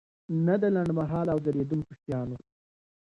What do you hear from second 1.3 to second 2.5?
او ځلیدونکي شیانو.